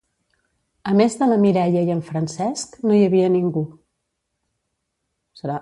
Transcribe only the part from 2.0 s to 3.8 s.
Francesc, no hi havia ningú.